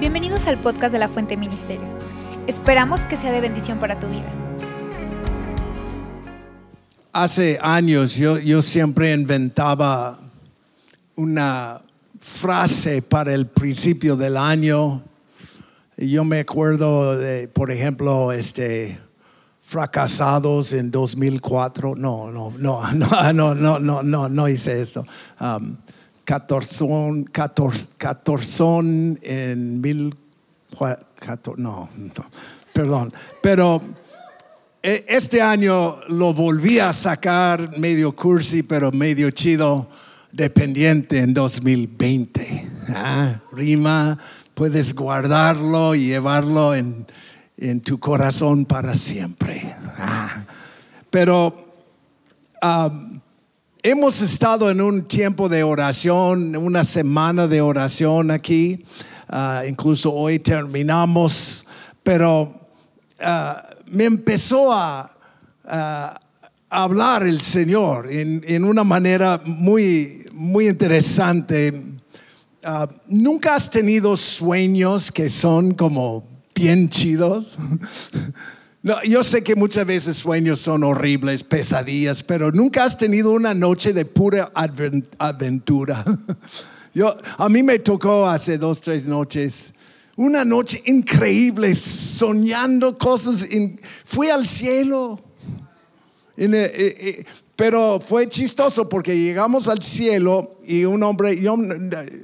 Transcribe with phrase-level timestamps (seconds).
[0.00, 1.92] Bienvenidos al podcast de la Fuente Ministerios.
[2.46, 4.32] Esperamos que sea de bendición para tu vida.
[7.12, 10.18] Hace años yo, yo siempre inventaba
[11.16, 11.82] una
[12.18, 15.02] frase para el principio del año.
[15.98, 18.98] Yo me acuerdo de, por ejemplo, este,
[19.60, 21.94] fracasados en 2004.
[21.94, 22.94] No, no, no,
[23.34, 25.04] no, no, no, no, no hice esto.
[25.38, 25.76] Um,
[26.24, 30.16] catorzón, catorz- catorzón en mil,
[31.56, 32.30] no, no,
[32.72, 33.12] perdón.
[33.42, 33.80] Pero
[34.82, 39.88] eh, este año lo volví a sacar medio cursi, pero medio chido,
[40.32, 42.70] dependiente en 2020.
[42.88, 44.18] Ah, rima,
[44.54, 47.06] puedes guardarlo y llevarlo en,
[47.56, 49.74] en tu corazón para siempre.
[49.98, 50.44] Ah,
[51.10, 51.68] pero
[52.62, 53.19] um,
[53.82, 58.84] hemos estado en un tiempo de oración, una semana de oración aquí.
[59.28, 61.66] Ah, incluso hoy terminamos,
[62.02, 62.68] pero
[63.20, 65.10] ah, me empezó a,
[65.64, 66.20] a
[66.68, 71.82] hablar el Señor en, una manera muy, muy interesante.
[72.62, 77.56] Ah, ¿Nunca has tenido sueños que son como bien chidos?
[78.82, 83.52] No, yo sé que muchas veces sueños son horribles, pesadillas, pero nunca has tenido una
[83.52, 84.50] noche de pura
[85.18, 86.02] aventura.
[86.94, 89.72] Yo, a mí me tocó hace dos, tres noches,
[90.16, 93.46] una noche increíble, soñando cosas.
[94.04, 95.20] fui al cielo.
[96.36, 101.38] Eh, eh, eh, pero fue chistoso porque llegamos al cielo y un hombre,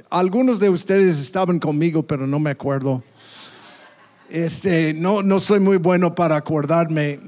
[0.08, 3.04] algunos de ustedes estaban conmigo, pero no me acuerdo.
[4.28, 7.20] Este, no, no soy muy bueno para acordarme,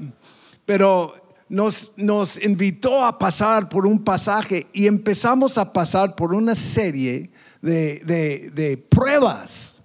[0.64, 1.14] pero
[1.48, 7.30] nos, nos invitó a pasar por un pasaje y empezamos a pasar por una serie
[7.62, 9.80] de, de- de pruebas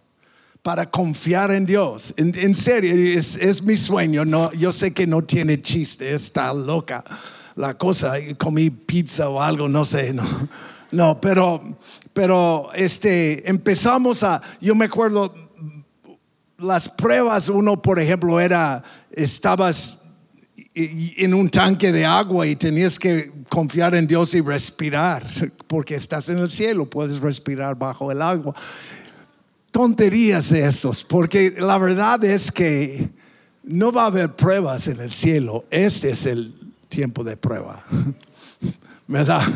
[0.61, 2.13] para confiar en Dios.
[2.17, 4.25] En, en serio, es, es mi sueño.
[4.25, 7.03] No, yo sé que no tiene chiste, está loca
[7.55, 8.13] la cosa.
[8.37, 10.13] Comí pizza o algo, no sé.
[10.13, 10.23] No,
[10.91, 11.77] no pero,
[12.13, 15.33] pero este, empezamos a, yo me acuerdo,
[16.57, 19.99] las pruebas, uno, por ejemplo, era, estabas
[20.75, 25.25] en un tanque de agua y tenías que confiar en Dios y respirar,
[25.67, 28.55] porque estás en el cielo, puedes respirar bajo el agua.
[29.71, 33.09] Tonterías de estos, porque la verdad es que
[33.63, 36.53] no va a haber pruebas en el cielo, este es el
[36.89, 37.83] tiempo de prueba,
[39.07, 39.47] ¿verdad?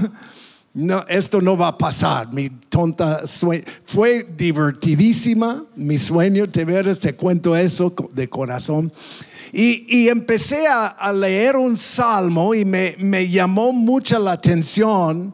[0.79, 2.31] No, esto no va a pasar.
[2.31, 3.63] Mi tonta sueño.
[3.83, 6.47] Fue divertidísima mi sueño.
[6.47, 8.93] Te veras, te cuento eso de corazón.
[9.51, 15.33] Y, y empecé a, a leer un salmo y me, me llamó mucha la atención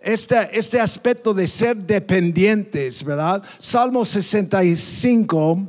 [0.00, 3.44] este, este aspecto de ser dependientes, ¿verdad?
[3.60, 5.68] Salmo 65.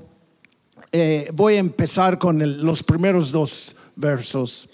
[0.91, 4.67] eh, voy a empezar con los primeros dos versos.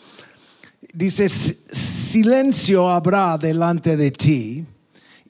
[0.98, 4.66] Dice, "Si- silencio habrá delante de ti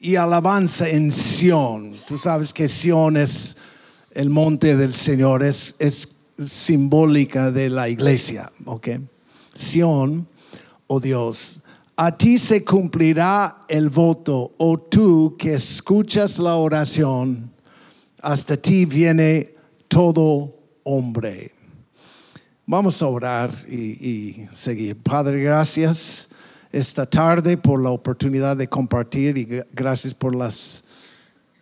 [0.00, 1.94] y alabanza en Sión.
[2.06, 3.54] Tú sabes que Sión es
[4.12, 6.08] el monte del Señor, es, es
[6.42, 8.88] simbólica de la iglesia, ¿ok?
[9.52, 10.26] Sión,
[10.86, 11.60] oh Dios,
[11.96, 17.52] a ti se cumplirá el voto, oh tú que escuchas la oración,
[18.22, 19.54] hasta ti viene
[19.88, 21.57] todo hombre.
[22.70, 24.94] Vamos a orar y, seguir.
[24.96, 26.28] Padre, gracias
[26.70, 30.84] esta tarde por la oportunidad de compartir y gra- gracias por las,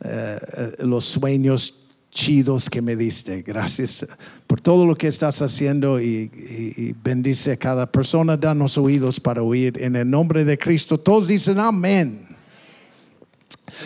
[0.03, 1.77] eh, eh, los sueños
[2.11, 3.43] chidos que me diste.
[3.43, 4.05] Gracias
[4.49, 8.37] por todo lo que estás haciendo y bendice a cada persona.
[8.37, 10.99] Danos oídos para oír en el nombre de Cristo.
[10.99, 12.27] Todos dicen amén.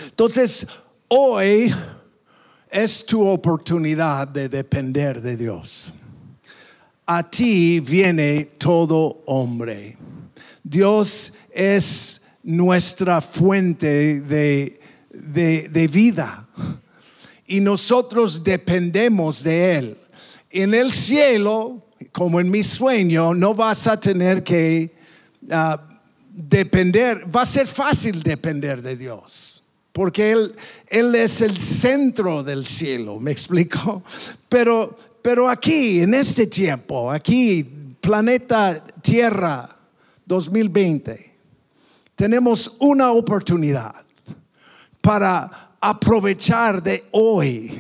[0.07, 0.67] Entonces,
[1.09, 1.71] hoy
[2.71, 5.93] es tu oportunidad de depender de Dios
[7.13, 9.97] a ti viene todo hombre.
[10.63, 16.47] Dios es nuestra fuente de, de- vida
[17.49, 19.99] y nosotros dependemos de Él.
[20.51, 24.95] En el cielo, como en mi sueño, no vas a tener que
[25.51, 25.83] ah,
[26.31, 29.65] depender, va a ser fácil depender de Dios.
[29.93, 30.55] Porque él,
[30.87, 34.05] él es el centro del cielo, ¿me explico?
[34.49, 37.63] Pero, pero aquí, en este tiempo, aquí,
[38.01, 39.77] planeta Tierra
[40.25, 41.35] 2020,
[42.15, 43.95] tenemos una oportunidad
[45.01, 47.73] para aprovechar de hoy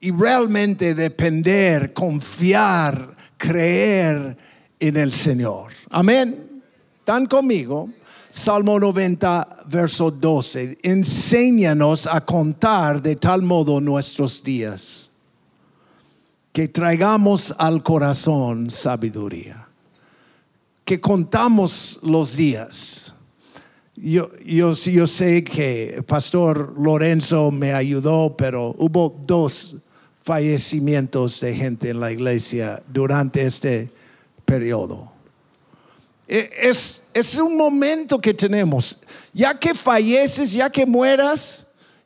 [0.00, 4.36] y realmente depender, confiar, creer
[4.78, 5.72] en el Señor.
[5.90, 6.62] Amén.
[6.98, 7.90] ¿Están conmigo?
[8.30, 10.78] Salmo 90, verso 12.
[10.82, 15.11] Enséñanos a contar de tal modo nuestros días
[16.52, 19.68] que traigamos al corazón sabiduría,
[20.84, 23.14] que contamos los días.
[23.96, 29.76] Yo, yo, yo sé que Pastor Lorenzo me ayudó, pero hubo dos
[30.22, 33.90] fallecimientos de gente en la iglesia durante este
[34.44, 35.10] periodo.
[36.28, 38.98] E, es, es un momento que tenemos.
[39.32, 41.61] Ya que falleces, ya que mueras,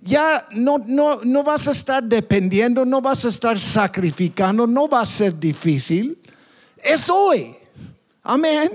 [0.06, 5.00] ya no, no, no vas a estar dependiendo, no vas a estar sacrificando, no va
[5.02, 6.18] a ser difícil.
[6.78, 7.54] Es hoy.
[8.22, 8.70] Amén.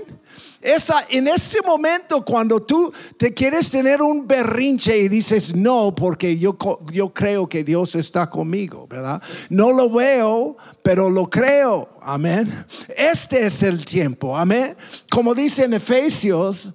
[0.60, 6.38] Esa, en ese momento cuando tú te quieres tener un berrinche y dices no, porque
[6.38, 6.56] yo,
[6.92, 9.20] yo creo que Dios está conmigo, ¿verdad?
[9.50, 12.64] No lo veo, pero lo creo, amén.
[12.96, 14.76] Este es el tiempo, amén.
[15.10, 16.72] Como dice en Efesios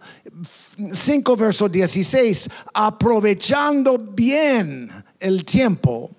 [0.93, 4.89] 5, verso 16, aprovechando bien
[5.19, 6.11] el tiempo,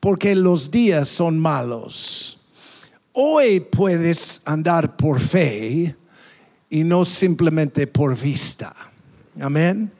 [0.00, 2.38] porque los días son malos.
[3.12, 5.94] Hoy puedes andar por fe
[6.68, 8.74] y no simplemente por vista.
[9.40, 9.90] Amén.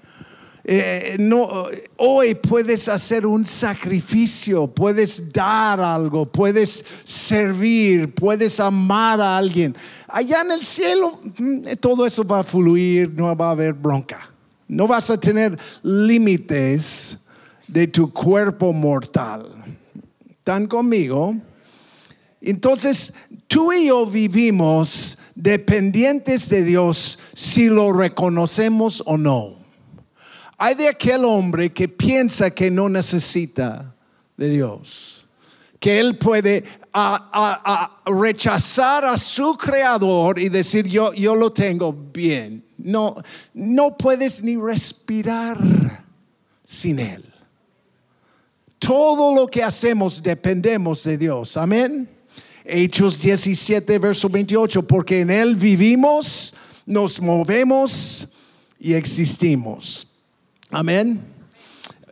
[0.65, 1.49] Eh, no,
[1.97, 9.75] hoy puedes hacer un sacrificio, puedes dar algo, puedes servir, puedes amar a alguien.
[10.07, 14.31] Allá en el cielo mm, todo eso va a fluir, no va a haber bronca.
[14.69, 17.17] No vas a tener límites
[17.67, 19.49] de tu cuerpo mortal.
[20.29, 21.35] ¿Están conmigo?
[22.41, 23.13] Entonces,
[23.47, 29.60] tú y yo vivimos dependientes de Dios si lo reconocemos o no.
[30.63, 33.95] Hay de aquel hombre que piensa que no necesita
[34.37, 35.27] de Dios,
[35.79, 36.63] que él puede
[38.05, 42.63] rechazar a su creador y decir yo, yo lo tengo bien.
[42.77, 43.17] No,
[43.55, 45.57] no puedes ni respirar
[46.63, 47.25] sin él.
[48.79, 51.57] Todo lo que hacemos dependemos de Dios.
[51.57, 52.07] Amén.
[52.67, 56.55] Hechos 17, verso 28, porque en Él vivimos,
[56.85, 58.29] nos movemos
[58.79, 60.10] y existimos.
[60.73, 61.21] Amén.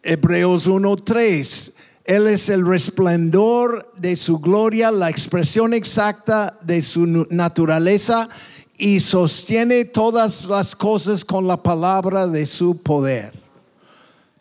[0.02, 1.72] Hebreos 1, 3.
[2.04, 8.28] Él es el resplandor de su gloria, la expresión exacta de su naturaleza
[8.76, 13.32] y sostiene todas las cosas con la palabra de su poder.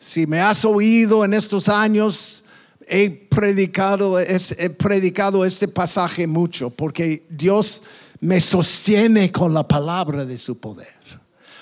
[0.00, 2.44] Si me has oído en estos años,
[2.88, 7.84] he predicado, he predicado este pasaje mucho porque Dios
[8.20, 11.17] me sostiene con la palabra de su poder.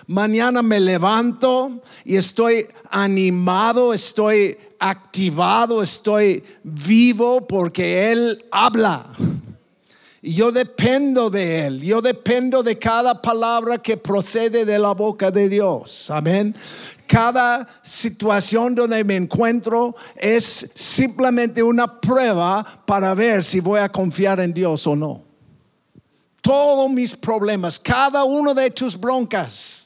[0.08, 9.04] Mañana me levanto y estoy animado, estoy activado, estoy vivo porque Él habla.
[10.22, 15.48] Yo dependo de Él, yo dependo de cada palabra que procede de la boca de
[15.48, 16.08] Dios.
[16.10, 16.54] Amén.
[17.06, 24.38] Cada situación donde me encuentro es simplemente una prueba para ver si voy a confiar
[24.38, 25.22] en Dios o no.
[26.40, 29.85] Todos mis problemas, cada uno de tus broncas.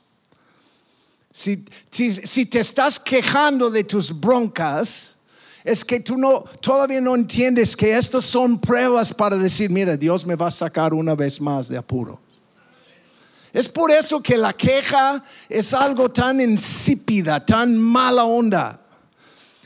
[1.41, 5.17] Si, te estás quejando de tus broncas,
[5.65, 10.27] es que tú no, todavía no entiendes que estas son pruebas para decir, mira, Dios
[10.27, 12.21] me va a sacar una vez más de apuro.
[13.55, 18.81] Es por eso que la queja es algo tan insípida, tan mala onda.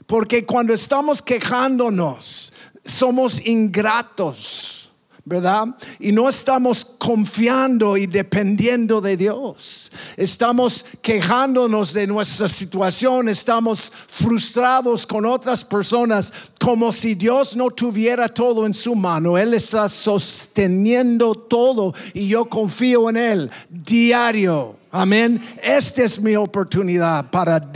[0.07, 2.53] Porque cuando estamos quejándonos,
[2.85, 4.84] somos ingratos.
[5.27, 5.69] ¿Verdad?
[5.99, 9.91] Y no estamos confiando y dependiendo de Dios.
[10.17, 18.29] Estamos quejándonos de nuestra situación, estamos frustrados con otras personas como si Dios no tuviera
[18.29, 19.39] todo en su mano.
[19.39, 24.77] Él está sosteniendo todo y yo confío en Él diario.
[24.91, 25.41] Amén.
[25.63, 27.73] Esta es mi oportunidad para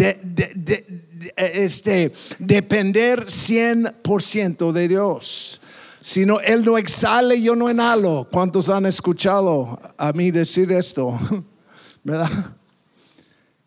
[1.36, 5.60] este, depender 100% de Dios.
[6.08, 8.26] Si no, Él no exhale, yo no enhalo.
[8.32, 11.20] ¿Cuántos han escuchado a mí decir esto?
[12.02, 12.56] ¿Verdad?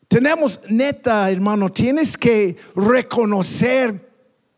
[0.08, 4.10] Tenemos, neta, hermano, tienes que reconocer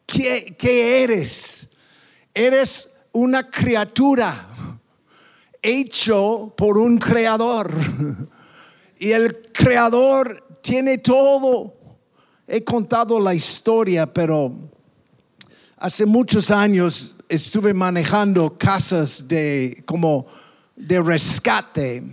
[0.06, 1.68] que, que eres.
[2.34, 4.48] Eres una criatura
[5.62, 7.70] hecho por un creador.
[8.98, 11.76] Y el creador tiene todo.
[12.48, 14.54] He contado la historia, pero
[15.76, 20.28] hace muchos años estuve manejando casas de como
[20.76, 22.04] de rescate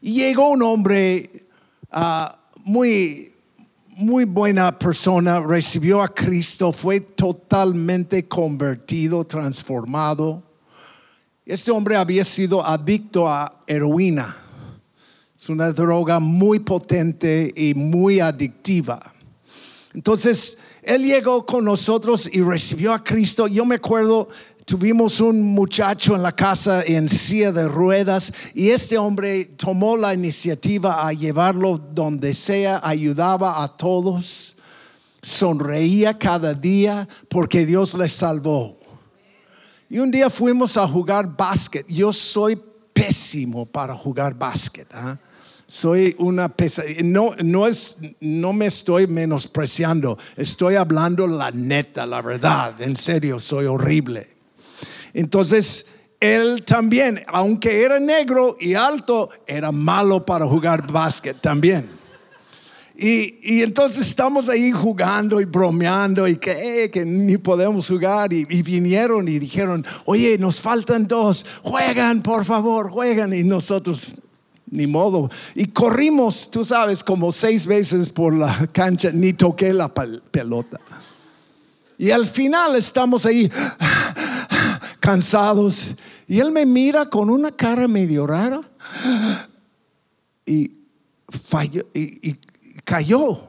[0.00, 1.28] y llegó un hombre
[1.90, 3.32] ah, muy
[3.96, 10.42] muy buena persona, recibió a Cristo, fue totalmente convertido, transformado.
[11.46, 14.36] Este hombre había sido adicto a heroína.
[15.36, 19.14] Es una droga muy potente y muy adictiva.
[19.94, 23.46] Entonces, él llegó con nosotros y recibió a Cristo.
[23.46, 24.28] Yo me acuerdo,
[24.64, 30.14] tuvimos un muchacho en la casa en silla de ruedas y este hombre tomó la
[30.14, 34.56] iniciativa a llevarlo donde sea, ayudaba a todos,
[35.22, 38.78] sonreía cada día porque Dios le salvó.
[39.88, 41.86] Y un día fuimos a jugar básquet.
[41.88, 42.60] Yo soy
[42.92, 44.88] pésimo para jugar básquet.
[44.92, 45.18] ¿ah?
[45.66, 47.02] Soy una pesadilla.
[47.02, 50.18] No, no, es, no me estoy menospreciando.
[50.36, 52.80] Estoy hablando la neta, la verdad.
[52.80, 54.28] En serio, soy horrible.
[55.14, 55.86] Entonces,
[56.20, 61.88] él también, aunque era negro y alto, era malo para jugar básquet también.
[62.96, 68.32] Y, y, entonces estamos ahí jugando y bromeando y que, que ni podemos jugar.
[68.32, 73.34] Y, vinieron y dijeron, oye, nos faltan dos, juegan, por favor, juegan.
[73.34, 74.22] Y nosotros,
[74.74, 75.30] ni modo.
[75.54, 80.80] Y corrimos, tú sabes, como seis veces por la cancha, ni toqué la pelota.
[81.96, 83.50] Y al final estamos ahí
[85.00, 85.94] cansados.
[86.26, 88.60] Y él me mira con una cara medio rara
[90.44, 90.72] y
[91.28, 91.86] falló.
[91.94, 92.34] Y,
[92.84, 93.46] cayó.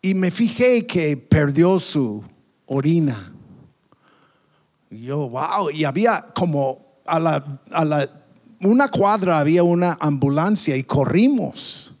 [0.00, 2.24] Y me fijé que perdió su
[2.66, 3.32] orina.
[4.90, 8.25] Yo, wow, y había como a la, a la,
[8.66, 11.94] una cuadra había una ambulancia y corrimos.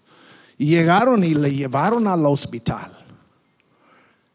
[0.58, 2.92] Y llegaron y le llevaron al hospital.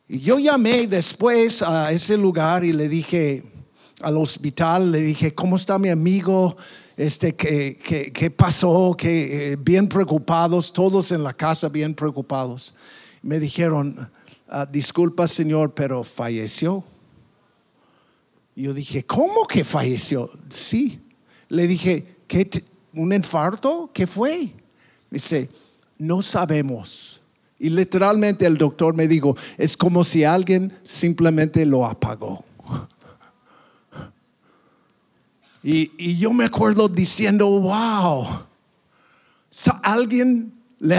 [0.08, 3.44] Y yo llamé después a ese lugar y le dije
[4.02, 6.56] al hospital, le dije, ¿cómo está mi amigo?
[7.02, 8.96] este, ¿qué, pasó?
[8.96, 12.76] Que, eh, bien preocupados, todos en la casa bien preocupados.
[13.24, 14.10] Me dijeron,
[14.48, 16.84] ah, disculpa señor, pero falleció.
[18.56, 20.30] Yo dije, ¿cómo que falleció?
[20.50, 21.00] Sí.
[21.50, 23.90] Le dije, ¿qué ¿un infarto?
[23.94, 24.54] ¿Qué fue?
[25.10, 25.50] Dice,
[25.98, 27.22] no sabemos.
[27.60, 32.46] Y literalmente el doctor me dijo, es como si alguien simplemente lo apagó.
[35.62, 38.26] Y, yo me acuerdo diciendo, wow,
[39.84, 40.98] alguien, le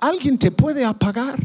[0.00, 1.38] alguien te puede apagar.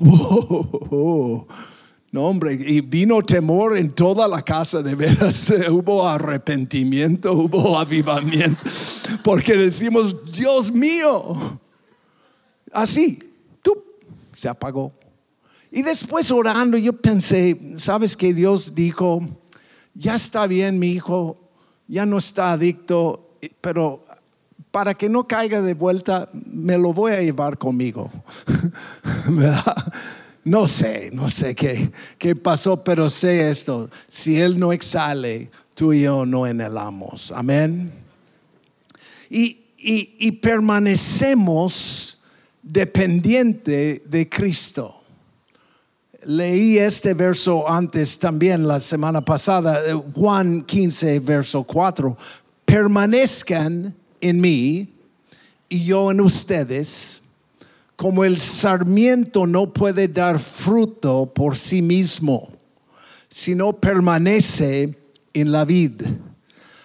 [2.12, 5.50] No, hombre, y vino temor en toda la casa, de veras.
[5.70, 8.62] Hubo arrepentimiento, hubo avivamiento,
[9.24, 11.58] porque decimos, Dios mío,
[12.70, 13.18] así,
[14.32, 14.92] se apagó.
[15.70, 19.20] Y después orando, yo pensé, ¿sabes que Dios dijo?
[19.94, 21.50] ya está bien mi hijo,
[21.86, 24.04] ya no está adicto, pero
[24.70, 28.10] para que no caiga de vuelta, me lo voy a llevar conmigo.
[30.44, 35.92] No sé, no sé qué, qué pasó, pero sé esto, si Él no exhale, tú
[35.92, 37.32] y yo no anhelamos.
[37.32, 37.92] Amén.
[39.30, 42.18] Y, y, y permanecemos
[42.62, 45.02] dependiente de Cristo
[46.24, 52.16] leí este verso antes también la semana pasada, eh, Juan 15, verso 4.
[52.64, 54.88] Permanezcan en mí
[55.68, 57.21] y yo en ustedes,
[57.96, 62.50] como el sarmiento no puede dar fruto por sí mismo,
[63.28, 64.96] sino permanece
[65.32, 66.02] en la vid.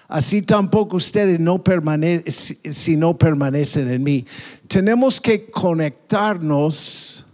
[0.07, 4.25] Así tampoco ustedes no permanecen si no permanecen en mí.
[4.67, 7.25] Tenemos que conectarnos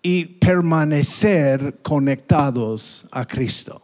[0.00, 3.82] y permanecer conectados a Cristo.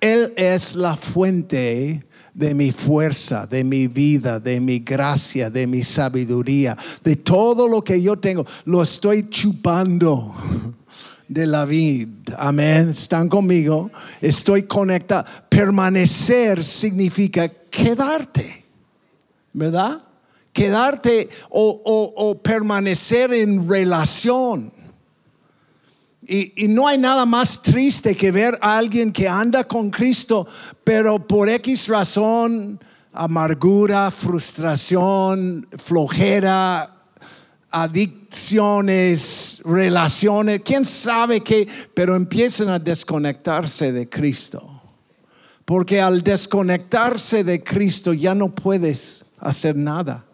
[0.00, 5.82] Él es la fuente de mi fuerza, de mi vida, de mi gracia, de mi
[5.82, 8.46] sabiduría, de todo lo que yo tengo.
[8.64, 10.34] Lo estoy chupando
[11.28, 12.36] de la vida.
[12.38, 12.90] Amén.
[12.90, 13.90] ¿Están conmigo?
[14.20, 15.24] Estoy conectado.
[15.48, 18.64] Permanecer significa quedarte,
[19.52, 20.02] ¿verdad?
[20.52, 21.80] Quedarte o,
[22.16, 24.79] o permanecer en relación.
[26.32, 30.46] Y, no hay nada más triste que ver a alguien que anda con Cristo,
[30.84, 32.78] pero por X razón,
[33.12, 36.94] amargura, frustración, flojera,
[37.68, 44.80] adicciones, relaciones, quién sabe qué, pero empiezan a desconectarse de Cristo.
[45.64, 50.24] Porque al desconectarse de Cristo ya no puedes hacer nada.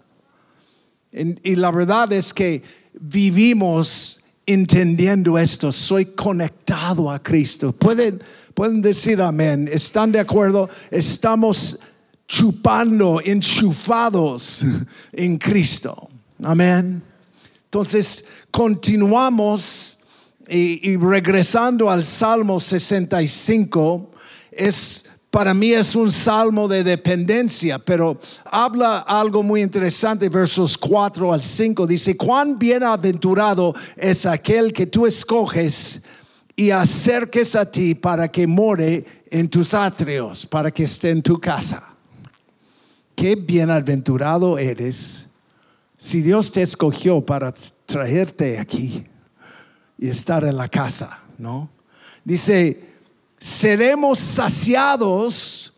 [1.10, 2.62] Y la verdad es que
[2.92, 7.72] vivimos entendiendo esto, soy conectado a Cristo.
[7.72, 8.22] Pueden,
[8.54, 9.68] pueden decir amén.
[9.70, 10.70] ¿Están de acuerdo?
[10.90, 11.78] Estamos
[12.28, 14.60] chupando, enchufados
[15.12, 16.08] en Cristo.
[16.42, 17.02] Amén.
[17.64, 19.98] Entonces, continuamos
[20.48, 24.12] y, y regresando al Salmo 65,
[24.52, 25.05] es
[25.36, 31.42] para mí es un salmo de dependencia, pero habla algo muy interesante, versos 4 al
[31.42, 31.86] 5.
[31.86, 36.00] Dice, cuán bienaventurado es aquel que tú escoges
[36.56, 41.38] y acerques a ti para que more en tus atrios, para que esté en tu
[41.38, 41.84] casa.
[43.14, 45.26] Qué bienaventurado eres
[45.98, 47.52] si Dios te escogió para
[47.84, 49.04] traerte aquí
[49.98, 51.68] y estar en la casa, ¿no?
[52.24, 52.95] Dice,
[53.38, 55.72] seremos saciados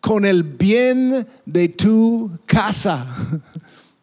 [0.00, 3.06] con el bien de tu casa,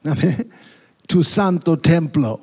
[1.08, 2.42] tu santo templo.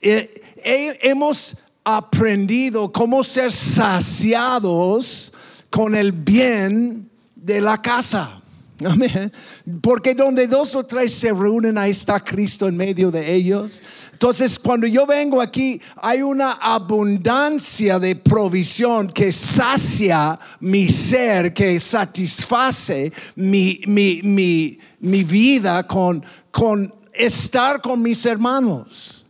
[0.00, 5.32] hemos aprendido cómo ser saciados
[5.70, 8.42] con el bien de la casa.
[8.84, 9.32] Amén.
[9.80, 13.82] Porque donde dos o tres se reúnen, ahí está Cristo en medio de ellos.
[14.12, 21.80] Entonces, cuando yo vengo aquí, hay una abundancia de provisión que sacia mi ser, que
[21.80, 29.24] satisface mi, mi, mi, mi vida con, con estar con mis hermanos.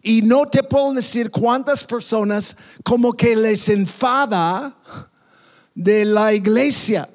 [0.00, 4.74] Y no te puedo decir cuántas personas como que les enfada
[5.74, 7.08] de la iglesia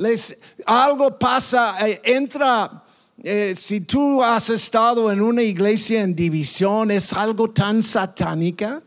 [0.00, 2.82] les, algo pasa, eh, entra,
[3.22, 8.82] eh, si tú has estado en una iglesia en división, es algo tan satánica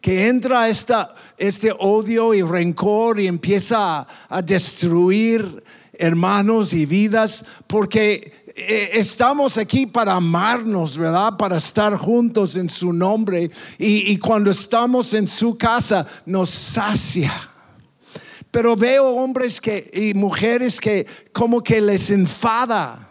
[0.00, 5.64] que entra esta, este odio y rencor y empieza a, destruir
[5.94, 11.36] hermanos y vidas, porque eh, estamos aquí para amarnos, ¿verdad?
[11.36, 13.50] Para estar juntos en su nombre.
[13.78, 17.51] Y, y cuando estamos en su casa, nos sacia.
[18.52, 23.08] Pero veo hombres que, y mujeres que como que les enfada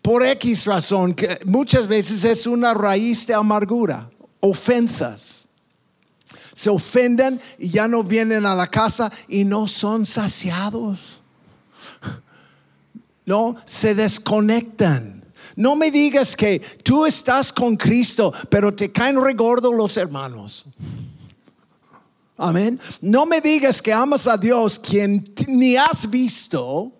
[0.00, 4.10] por X razón, que muchas veces es una raíz de amargura,
[4.40, 5.46] ofensas.
[6.54, 11.20] Se ofenden y ya no vienen a la casa y no son saciados.
[13.26, 15.24] No, se desconectan.
[15.56, 20.64] No me digas que tú estás con Cristo, pero te caen regordo los hermanos.
[22.38, 22.78] Amén.
[23.00, 26.92] No me digas que amas a Dios quien ni has visto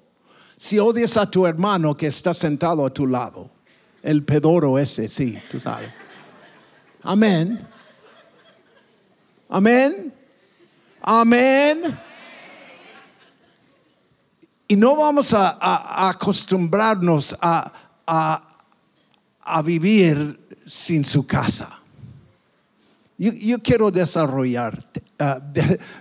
[0.56, 3.50] si odias a tu hermano que está sentado a tu lado.
[4.02, 5.90] El pedoro ese, sí, tú sabes.
[7.02, 7.66] Amén.
[9.48, 10.12] Amén.
[11.02, 11.98] Amén.
[14.68, 17.72] Y no vamos a, acostumbrarnos a,
[19.46, 21.80] a vivir sin su casa.
[23.16, 25.02] Yo, quiero desarrollarte,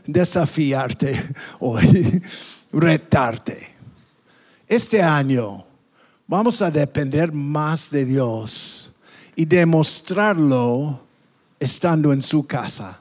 [0.06, 1.24] desafiarte
[1.60, 2.22] hoy,
[2.72, 3.76] retarte.
[4.68, 5.66] Este año
[6.28, 8.92] vamos a depender más de Dios
[9.36, 11.02] y demostrarlo
[11.60, 13.00] estando en su casa,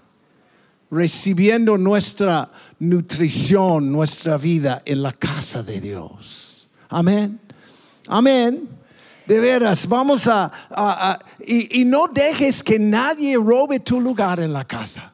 [0.90, 6.68] recibiendo nuestra nutrición, nuestra vida en la casa de Dios.
[6.88, 7.40] Amén.
[8.07, 8.68] Amén.
[9.27, 10.53] De veras, vamos a...
[11.46, 15.13] y, no dejes que nadie robe tu lugar en la casa.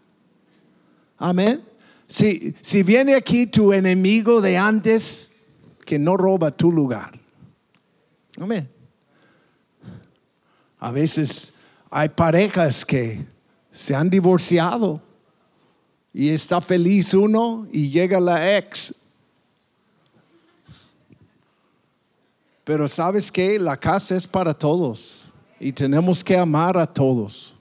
[1.20, 1.62] Amén.
[2.08, 5.30] Si, si viene aquí tu enemigo de antes,
[5.84, 7.16] que no roba tu lugar.
[8.40, 8.68] Amén.
[10.80, 11.52] A veces
[11.90, 13.24] hay parejas que
[13.70, 15.00] se han divorciado
[16.12, 18.94] y está feliz uno y llega la ex
[22.70, 25.24] Pero sabes que la casa es para todos
[25.58, 27.56] y tenemos que amar a todos.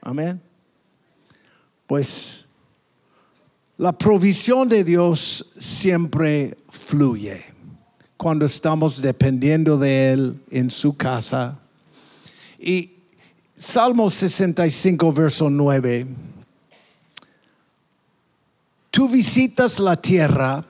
[0.00, 0.42] Amén.
[1.86, 2.43] Pues
[3.76, 7.44] la provisión de Dios siempre fluye
[8.16, 11.58] cuando estamos dependiendo de Él en su casa.
[12.58, 12.92] Y
[13.56, 16.06] Salmo 65, verso 9.
[18.90, 20.64] Tú visitas la tierra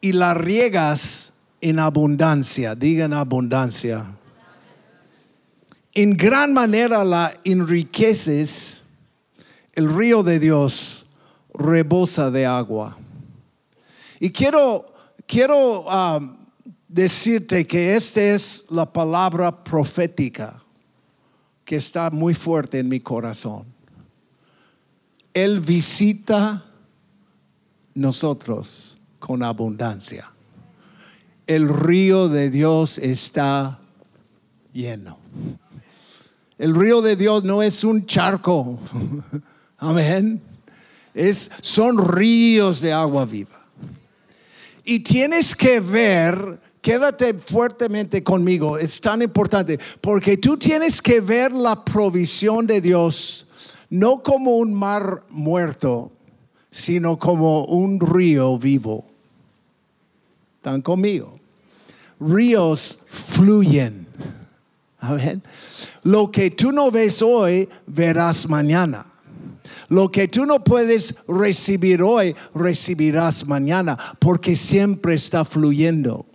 [0.00, 4.06] y la riegas en abundancia, digan abundancia.
[5.94, 8.82] En gran manera la enriqueces,
[9.72, 11.07] el río de Dios
[11.58, 12.96] rebosa de agua.
[14.18, 14.86] Y quiero,
[15.26, 16.36] quiero um,
[16.88, 20.62] decirte que esta es la palabra profética
[21.64, 23.66] que está muy fuerte en mi corazón.
[25.34, 26.64] Él visita
[27.94, 30.32] nosotros con abundancia
[31.48, 33.80] el río de Dios está
[34.74, 35.18] lleno.
[36.58, 38.78] El río de Dios no es un charco.
[39.78, 40.42] Amén.
[41.18, 43.66] Es, son ríos de agua viva.
[44.84, 51.50] Y tienes que ver, quédate fuertemente conmigo, es tan importante, porque tú tienes que ver
[51.50, 53.48] la provisión de Dios
[53.90, 56.12] no como un mar muerto,
[56.70, 59.04] sino como un río vivo.
[60.56, 61.38] ¿Están conmigo?
[62.20, 64.06] Ríos fluyen.
[65.00, 65.42] Amén.
[66.04, 69.06] Lo que tú no ves hoy, verás mañana.
[69.88, 76.26] Lo que tú no puedes recibir hoy, recibirás mañana, porque siempre está fluyendo.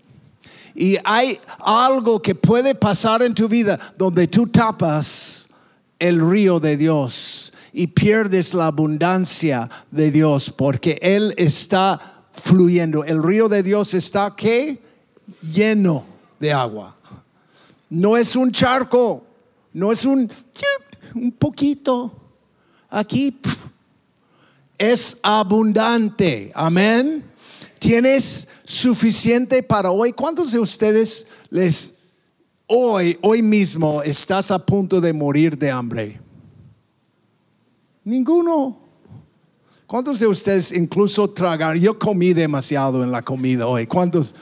[0.75, 5.47] Y hay algo que puede pasar en tu vida donde tú tapas
[5.99, 13.03] el río de Dios y pierdes la abundancia de Dios porque Él está fluyendo.
[13.03, 14.35] El río de Dios está
[15.41, 16.05] lleno
[16.39, 16.95] de agua.
[17.89, 19.23] No es un charco,
[19.73, 20.29] no es un,
[21.13, 22.22] un poquito.
[22.95, 23.35] Aquí
[24.77, 26.51] es abundante.
[26.53, 27.23] Amén.
[27.79, 30.13] Tienes suficiente para hoy.
[30.13, 31.91] ¿Cuántos de ustedes les
[32.67, 36.21] hoy, hoy mismo estás a punto de morir de hambre?
[38.03, 38.77] Ninguno.
[39.87, 41.77] ¿Cuántos de ustedes incluso tragar?
[41.77, 43.87] Yo comí demasiado en la comida hoy.
[43.87, 44.35] ¿Cuántos?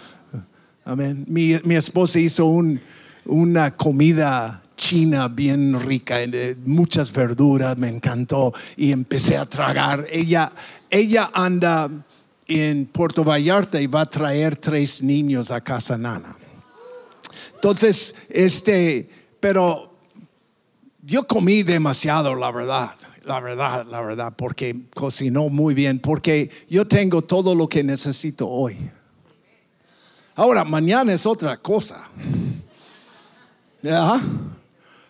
[0.84, 1.24] Amén.
[1.26, 2.82] Mi, mi esposa hizo un,
[3.24, 10.08] una comida china bien rica, eh, muchas verduras, me encantó y empecé a tragar.
[10.12, 10.52] Ella,
[10.90, 11.88] ella anda
[12.48, 16.36] en Puerto Vallarta y va a traer tres niños a casa Nana.
[17.54, 19.08] Entonces, este,
[19.40, 19.94] pero
[21.04, 26.88] yo comí demasiado, la verdad, la verdad, la verdad, porque cocinó muy bien, porque yo
[26.88, 28.78] tengo todo lo que necesito hoy.
[30.34, 32.10] Ahora, mañana es otra cosa.
[33.84, 34.20] ¿Ya?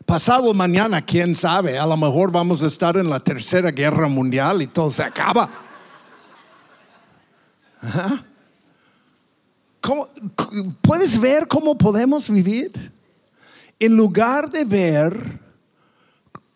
[0.06, 4.62] Pasado mañana, quién sabe, a lo mejor vamos a estar en la tercera guerra mundial
[4.62, 5.50] y todo se acaba.
[10.82, 12.92] ¿Puedes ver cómo podemos vivir?
[13.80, 15.40] En lugar de ver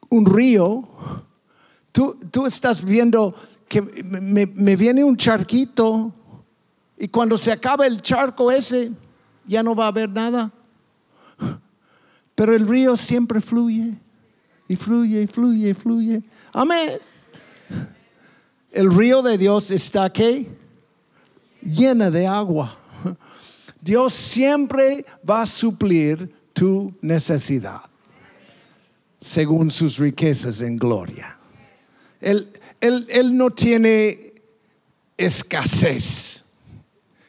[0.10, 0.88] un río,
[1.92, 3.36] tú, tú estás viendo
[3.68, 6.14] que me, me viene un charquito
[6.98, 8.92] y cuando se acaba el charco ese,
[9.46, 10.52] ya no va a haber nada.
[12.36, 13.92] Pero el río siempre fluye
[14.68, 16.24] y fluye y fluye y fluye.
[16.54, 17.00] Amén.
[18.72, 20.50] El río de Dios está aquí
[21.62, 22.78] llena de agua.
[23.82, 27.82] Dios siempre va a suplir tu necesidad
[29.20, 31.38] según sus riquezas en gloria.
[32.22, 34.34] Él, él, no tiene
[35.18, 36.44] escasez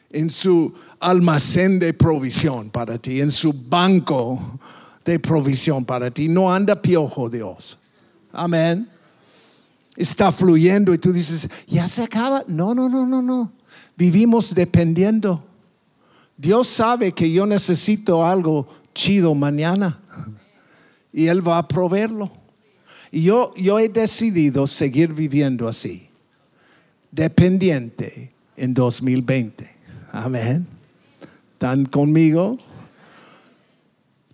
[0.09, 4.59] en su almacén de provisión para ti, en su banco
[5.11, 6.27] de provisión para ti.
[6.27, 7.79] No anda piojo Dios.
[8.33, 8.89] Amén.
[9.95, 12.43] Está fluyendo y tú dices, ya se acaba.
[12.45, 13.51] No, no, no, no, no.
[13.95, 15.43] Vivimos dependiendo.
[16.35, 19.99] Dios sabe que yo necesito algo chido mañana
[21.13, 22.29] y Él va a proveerlo.
[23.09, 26.09] Y yo, yo he decidido seguir viviendo así,
[27.11, 29.67] dependiente en 2020.
[30.11, 30.67] Amén.
[31.53, 32.57] ¿Están conmigo?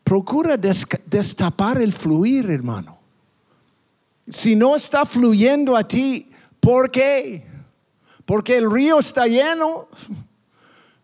[0.04, 3.00] Procura destapar el fluir, hermano.
[4.28, 7.46] Si no está fluyendo a ti, ¿por qué?
[8.26, 9.88] Porque el río está lleno,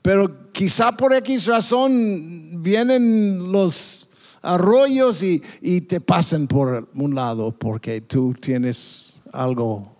[0.01, 4.09] pero quizá por X razón vienen los
[4.41, 9.91] arroyos y, y te pasan por un lado porque tú tienes algo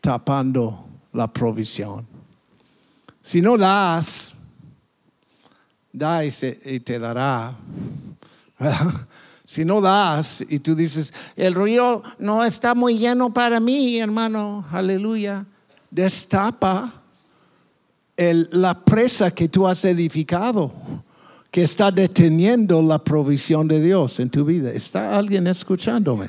[0.00, 2.06] tapando la provisión.
[3.22, 4.32] Si no das,
[5.92, 7.56] da y, te dará.
[9.44, 14.64] si no das y tú dices, el río no está muy lleno para mí, hermano,
[14.70, 15.46] aleluya,
[15.90, 17.00] destapa
[18.16, 20.72] la presa que tú has edificado,
[21.50, 24.70] que está deteniendo la provisión de Dios en tu vida.
[24.70, 26.28] ¿Está alguien escuchándome?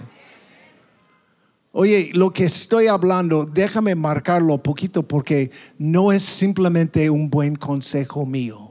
[1.74, 7.56] Oye, lo que estoy hablando, déjame marcarlo un poquito porque no es simplemente un buen
[7.56, 8.71] consejo mío.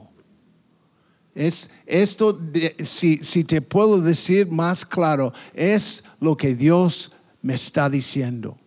[1.33, 2.39] Es esto,
[2.83, 8.57] si, si te puedo decir más claro, es lo que Dios me está diciendo.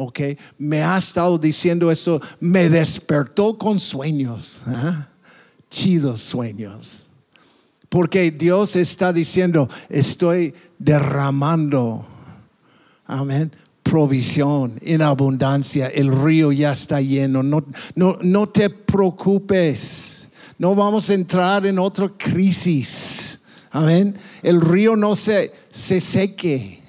[0.00, 0.20] ¿ok?
[0.58, 5.08] Me ha estado diciendo eso, me despertó con sueños, ¿ah?
[5.68, 7.06] chidos sueños.
[7.90, 12.06] Porque Dios está diciendo, estoy derramando,
[13.04, 20.19] amén, provisión en abundancia, el río ya está lleno, no, no, no te preocupes,
[20.60, 23.38] no vamos a entrar en otra crisis,
[23.70, 26.80] amén, el río no se, se seque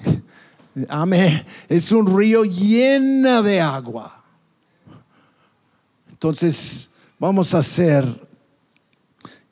[0.87, 1.45] Amén.
[1.67, 4.23] Es un río lleno de agua.
[6.09, 8.27] Entonces, vamos a ser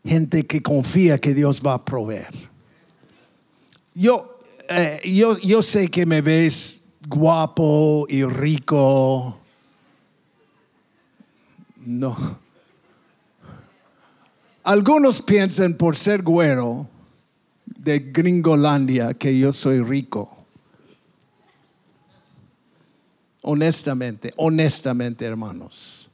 [0.05, 2.49] gente que confía que Dios va a proveer.
[3.93, 9.38] Yo, eh, yo, yo sé que me ves guapo y rico
[11.77, 12.48] No.
[14.69, 16.88] Algunos piensan por ser güero
[17.65, 20.45] de Gringolandia que yo soy rico.
[23.41, 26.12] Honestamente, honestamente, hermanos,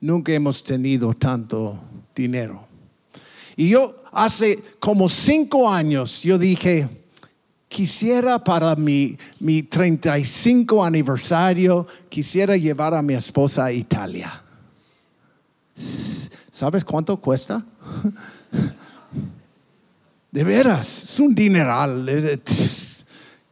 [0.00, 1.78] nunca hemos tenido tanto
[2.16, 2.66] dinero.
[3.54, 6.88] Y yo hace como cinco años, yo dije,
[7.68, 14.42] quisiera para mi, mi 35 aniversario, quisiera llevar a mi esposa a Italia.
[16.54, 17.66] ¿Sabes cuánto cuesta?
[20.30, 22.08] De veras, es un dineral.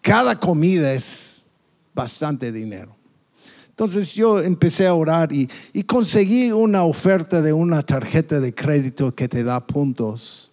[0.00, 1.42] Cada comida es
[1.92, 2.94] bastante dinero.
[3.70, 9.12] Entonces yo empecé a orar y, y, conseguí una oferta de una tarjeta de crédito
[9.16, 10.52] que te da puntos.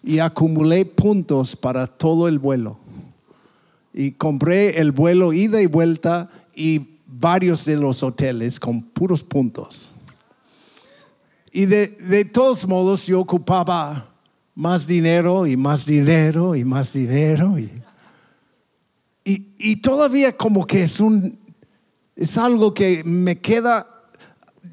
[0.00, 2.78] Y acumulé puntos para todo el vuelo.
[3.92, 9.96] Y compré el vuelo ida y vuelta y varios de los hoteles con puros puntos.
[11.52, 14.14] Y de, de todos modos yo ocupaba
[14.54, 17.58] más dinero y más dinero y más dinero.
[17.58, 17.70] Y,
[19.24, 21.38] y, y todavía como que es un,
[22.16, 23.86] es algo que me queda,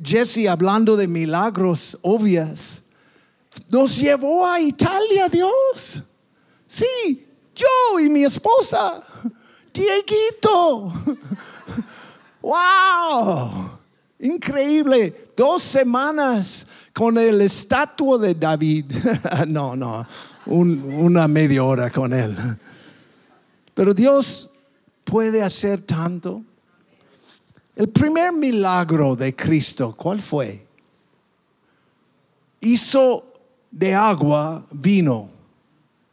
[0.04, 2.82] Jesse hablando de milagros obvias.
[3.70, 6.04] Nos llevó a Italia Dios.
[6.68, 9.02] Sí, yo y mi esposa,
[9.72, 10.92] Dieguito.
[12.42, 13.80] ¡Wow!
[14.20, 15.25] Increíble.
[15.36, 18.86] Dos semanas con el estatua de David.
[19.48, 20.08] no, no,
[20.46, 22.36] una media hora con él.
[23.74, 24.50] Pero Dios
[25.04, 26.42] puede hacer tanto.
[27.76, 30.66] El primer milagro de Cristo, ¿cuál fue?
[32.62, 33.34] Hizo
[33.70, 35.30] de agua vino.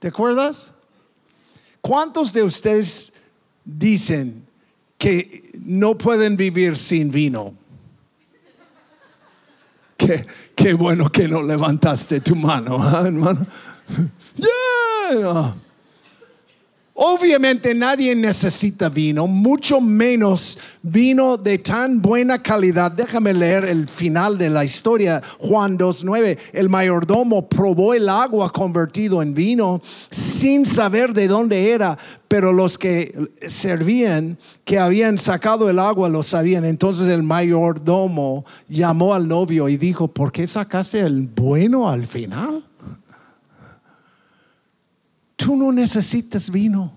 [0.00, 0.72] ¿Te acuerdas?
[1.80, 3.12] ¿Cuántos de ustedes
[3.64, 4.44] dicen
[4.98, 7.54] que no pueden vivir sin vino?
[10.54, 13.46] Qué, bueno que no levantaste tu mano, ¿ah, hermano.
[16.94, 22.92] Obviamente nadie necesita vino, mucho menos vino de tan buena calidad.
[22.92, 26.36] Déjame leer el final de la historia, Juan 2.9.
[26.52, 31.96] El mayordomo probó el agua convertido en vino sin saber de dónde era,
[32.28, 33.10] pero los que
[33.48, 36.66] servían, que habían sacado el agua, lo sabían.
[36.66, 42.62] Entonces el mayordomo llamó al novio y dijo, ¿por qué sacaste el bueno al final?
[45.42, 46.96] Tú no necesitas vino.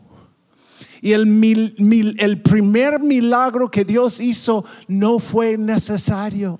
[1.01, 6.59] Y el, primer milagro que Dios hizo no fue necesario.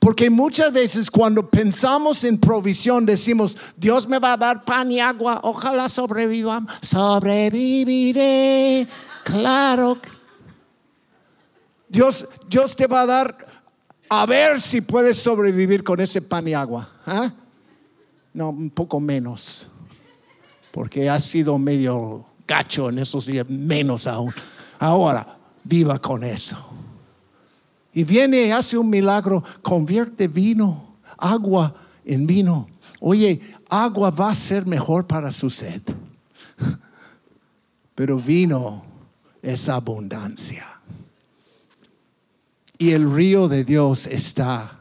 [0.00, 4.98] Porque muchas veces cuando pensamos en provisión decimos, Dios me va a dar pan y
[4.98, 8.88] agua, ojalá sobreviva, sobreviviré,
[9.24, 9.96] claro.
[11.88, 13.46] Dios, Dios te va a dar
[14.08, 16.88] a ver si puedes sobrevivir con ese pan y agua.
[17.06, 17.32] ¿ah?
[18.34, 19.68] No, un poco menos
[20.72, 24.32] porque ha sido medio gacho en esos días, menos aún.
[24.78, 26.56] Ahora, viva con eso.
[27.92, 32.68] Y viene y hace un milagro, convierte vino, agua en vino.
[33.00, 35.82] Oye, agua va a ser mejor para su sed.
[37.94, 38.84] Pero vino
[39.42, 40.66] es abundancia.
[42.78, 44.80] Y el río de Dios está.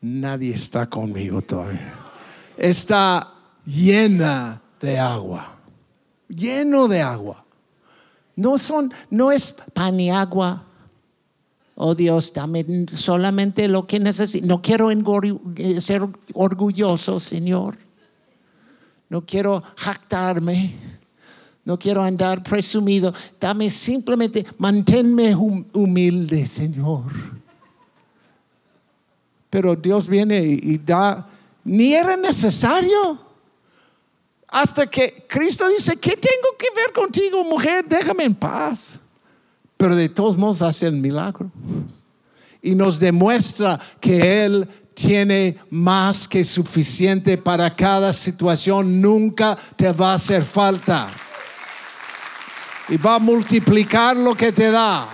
[0.00, 1.94] Nadie está conmigo todavía.
[2.56, 3.35] Está
[3.66, 5.58] llena de agua,
[6.28, 7.44] lleno de agua.
[8.36, 10.62] No son, no es pan y agua.
[11.74, 14.46] Oh Dios, dame solamente lo que necesito.
[14.46, 17.76] No quiero eh, ser orgulloso, Señor.
[19.08, 20.74] No quiero jactarme.
[21.64, 23.12] No quiero andar presumido.
[23.40, 27.04] Dame simplemente, manténme humilde, Señor.
[29.50, 31.26] Pero Dios viene y da,
[31.64, 33.25] ni era necesario.
[34.56, 37.84] Hasta que Cristo dice, ¿qué tengo que ver contigo, mujer?
[37.86, 38.98] Déjame en paz.
[39.76, 41.52] Pero de todos modos hace el milagro.
[42.62, 48.98] Y nos demuestra que Él tiene más que suficiente para cada situación.
[48.98, 51.10] Nunca te va a hacer falta.
[52.88, 55.06] Y va a multiplicar lo que te da.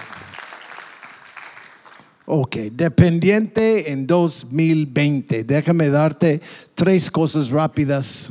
[2.26, 5.42] Ok, dependiente en 2020.
[5.42, 6.40] Déjame darte
[6.76, 8.30] tres cosas rápidas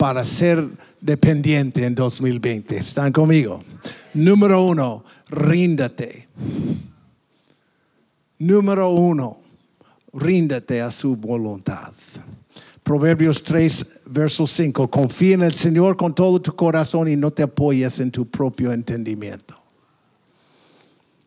[0.00, 0.66] para ser
[0.98, 2.74] dependiente en 2020.
[2.74, 3.62] ¿Están conmigo?
[4.14, 6.26] Número uno, ríndate.
[8.38, 9.40] Número uno,
[10.14, 11.92] ríndate a su voluntad.
[12.82, 14.90] Proverbios 3, verso 5.
[14.90, 18.72] Confía en el Señor con todo tu corazón y no te apoyes en tu propio
[18.72, 19.60] entendimiento.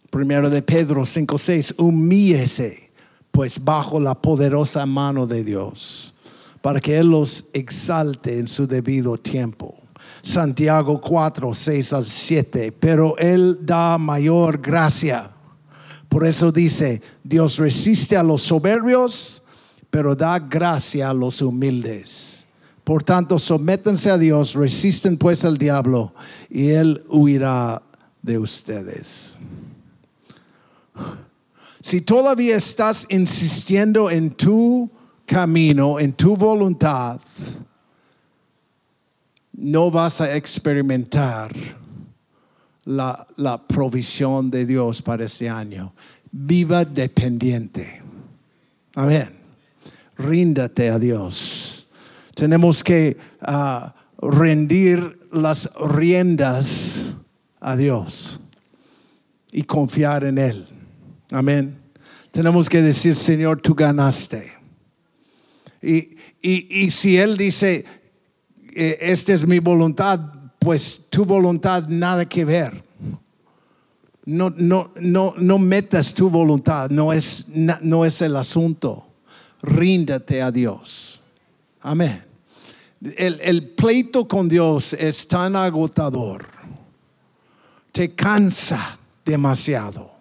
[0.09, 2.89] Primero de Pedro 5:6, humíllese
[3.29, 6.12] pues bajo la poderosa mano de Dios,
[6.63, 9.75] para que Él los exalte en su debido tiempo.
[10.21, 15.29] Santiago 4, 6 al 7, pero Él da mayor gracia.
[16.07, 19.43] Por eso dice, Dios resiste a los soberbios,
[19.89, 22.45] pero da gracia a los humildes.
[22.85, 26.13] Por tanto, sométense a Dios, resisten pues al diablo,
[26.49, 27.81] y Él huirá
[28.21, 29.35] de ustedes.
[31.81, 34.89] Si todavía estás insistiendo en tu
[35.25, 37.19] camino, en tu voluntad,
[39.53, 41.51] no vas a experimentar
[42.85, 45.93] la, la, provisión de Dios para este año.
[46.31, 48.01] Viva dependiente.
[48.95, 49.29] Amén.
[50.17, 51.87] Ríndate a Dios.
[52.35, 57.05] Tenemos que uh, rendir las riendas
[57.59, 58.39] a Dios
[59.51, 60.65] y confiar en Él.
[61.31, 61.77] Amén.
[62.31, 64.52] Tenemos que decir, Señor, tú ganaste.
[65.83, 67.83] Y, y, y si Él dice,
[68.73, 70.19] eh, esta es mi voluntad,
[70.57, 72.81] pues tu voluntad nada que ver.
[74.25, 79.05] No, no, no, no metas tu voluntad, no es, no es el asunto.
[79.61, 81.21] Ríndate a Dios.
[81.81, 82.23] Amén.
[83.17, 86.47] El, el pleito con Dios es tan agotador.
[87.91, 90.12] Te cansa demasiado.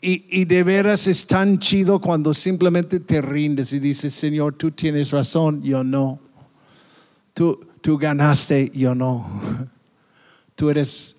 [0.00, 5.10] Y, de veras es tan chido cuando simplemente te rindes y dices, Señor, tú tienes
[5.10, 6.20] razón, yo no.
[7.34, 9.68] Tú, tú ganaste, yo no.
[10.54, 11.16] Tú eres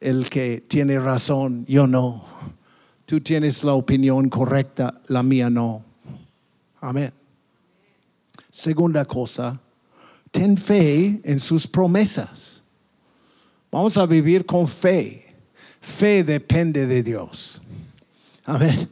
[0.00, 2.24] el que tiene razón, yo no.
[3.06, 5.84] Tú tienes la opinión correcta, la mía no.
[6.80, 7.12] Amén.
[8.50, 9.60] Segunda cosa,
[10.30, 12.62] ten fe en sus promesas.
[13.70, 15.34] Vamos a vivir con fe.
[15.80, 17.60] Fe depende de Dios.
[18.44, 18.88] Amén.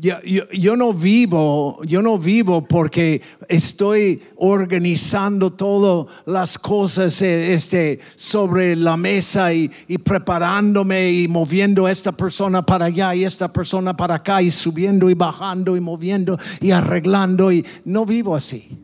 [0.00, 8.76] Yo, no vivo, yo no vivo porque estoy organizando todas las cosas eh, este, sobre
[8.76, 14.14] la mesa y, y, preparándome y moviendo esta persona para allá y esta persona para
[14.14, 18.78] acá y subiendo y bajando y moviendo y arreglando y no vivo así.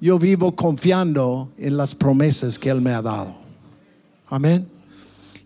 [0.00, 3.34] Yo vivo confiando en las promesas que Él me ha dado.
[4.28, 4.68] Amén.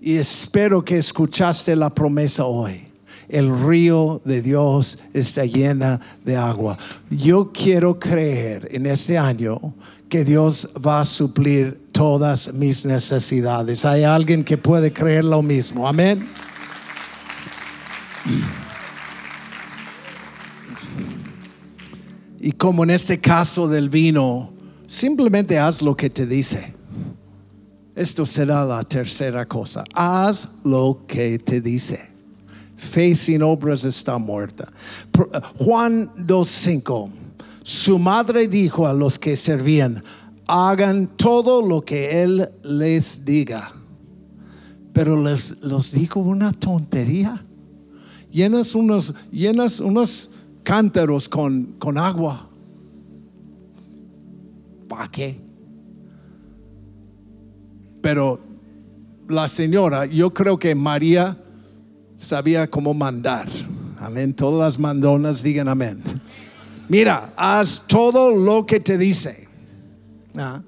[0.03, 2.86] Y espero que escuchaste la promesa hoy
[3.29, 6.79] el río de Dios está llena de agua.
[7.11, 9.75] Yo quiero creer en este año
[10.09, 13.85] que Dios va a suplir todas mis necesidades.
[13.85, 15.89] Hay alguien que puede creer lo mismo.
[15.89, 16.27] Amén.
[22.41, 24.53] Y como en este caso del vino,
[24.87, 26.75] simplemente haz lo que te dice.
[27.97, 29.83] Esto será la tercera cosa.
[29.95, 32.16] Haz lo que te dice.
[32.77, 34.73] Fe sin obras está muerta.
[35.57, 37.11] Juan 2.5.
[37.63, 40.05] Su madre dijo a los que servían,
[40.47, 43.73] hagan todo lo que él les diga.
[44.93, 47.45] Pero les los dijo una tontería.
[48.31, 50.31] Llenas unos, llenas unos
[50.63, 52.49] cántaros con, con agua.
[54.89, 55.41] ¿Para qué?
[58.01, 58.41] Pero
[59.29, 61.37] la señora, yo creo que María
[62.17, 63.49] sabía cómo mandar.
[63.99, 64.35] Amén.
[64.35, 66.03] Todas las mandonas digan amén.
[66.89, 69.49] Mira, haz todo lo que te dice.
[70.37, 70.63] Ah,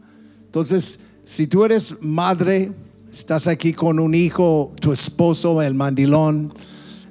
[0.47, 2.73] entonces, si tú eres madre,
[3.13, 6.53] estás aquí con un hijo, tu esposo, el mandilón,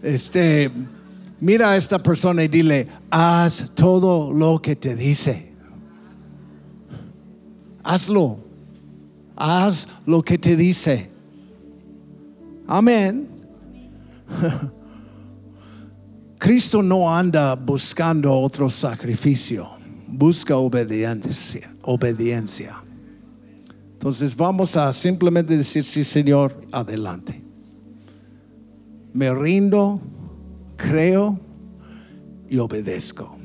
[0.02, 0.72] este,
[1.40, 5.52] mira a esta persona y dile, haz todo lo que te dice.
[7.84, 8.40] Hazlo.
[9.36, 11.10] Haz lo que te dice.
[12.68, 13.37] Amén.
[16.40, 19.70] Cristo no anda buscando otro sacrificio,
[20.08, 22.76] busca obediencia, obediencia.
[23.94, 27.42] Entonces vamos a simplemente decir, sí Señor, adelante.
[29.14, 30.00] Me rindo,
[30.76, 31.40] creo
[32.48, 33.37] y obedezco.